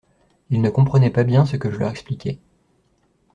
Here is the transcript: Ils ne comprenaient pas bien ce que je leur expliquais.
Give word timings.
Ils 0.49 0.61
ne 0.63 0.71
comprenaient 0.71 1.11
pas 1.11 1.23
bien 1.23 1.45
ce 1.45 1.57
que 1.57 1.69
je 1.69 1.77
leur 1.77 1.91
expliquais. 1.91 2.39